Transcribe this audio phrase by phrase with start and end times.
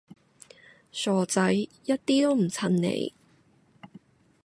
[0.91, 1.69] 傻仔，一
[2.07, 3.13] 啲都唔襯你